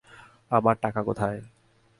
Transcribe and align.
আমার 0.51 0.75
টাকা 0.81 1.01
কোথায়? 1.03 1.39